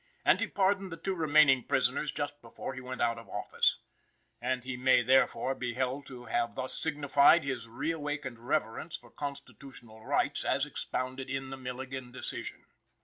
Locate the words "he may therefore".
4.63-5.53